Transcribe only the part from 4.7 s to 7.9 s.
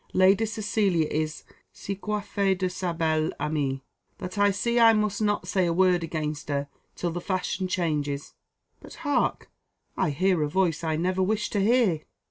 I must not say a word against her, till the fashion